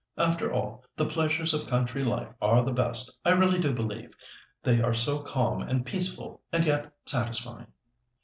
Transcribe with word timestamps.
After 0.17 0.51
all, 0.51 0.83
the 0.95 1.05
pleasures 1.05 1.53
of 1.53 1.67
country 1.67 2.03
life 2.03 2.33
are 2.41 2.65
the 2.65 2.71
best, 2.73 3.19
I 3.23 3.33
really 3.33 3.59
do 3.59 3.71
believe; 3.71 4.17
they 4.63 4.81
are 4.81 4.95
so 4.95 5.21
calm 5.21 5.61
and 5.61 5.85
peaceful 5.85 6.41
and 6.51 6.65
yet 6.65 6.91
satisfying." 7.05 7.67